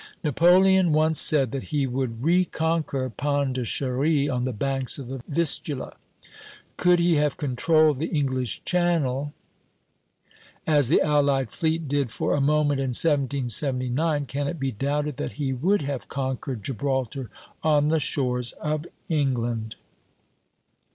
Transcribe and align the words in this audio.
Napoleon 0.23 0.93
once 0.93 1.21
said 1.21 1.51
that 1.51 1.65
he 1.65 1.85
would 1.85 2.23
reconquer 2.23 3.07
Pondicherry 3.11 4.27
on 4.27 4.45
the 4.45 4.51
banks 4.51 4.97
of 4.97 5.09
the 5.09 5.21
Vistula. 5.27 5.95
Could 6.75 6.97
he 6.97 7.17
have 7.17 7.37
controlled 7.37 7.99
the 7.99 8.07
English 8.07 8.63
Channel, 8.65 9.31
as 10.65 10.89
the 10.89 11.01
allied 11.01 11.51
fleet 11.51 11.87
did 11.87 12.11
for 12.11 12.33
a 12.33 12.41
moment 12.41 12.79
in 12.79 12.87
1779, 12.95 14.25
can 14.25 14.47
it 14.47 14.59
be 14.59 14.71
doubted 14.71 15.17
that 15.17 15.33
he 15.33 15.53
would 15.53 15.83
have 15.83 16.07
conquered 16.09 16.63
Gibraltar 16.63 17.29
on 17.61 17.89
the 17.89 17.99
shores 17.99 18.53
of 18.53 18.87
England? 19.07 19.75